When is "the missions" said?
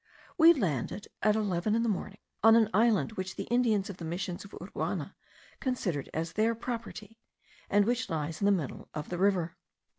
3.97-4.43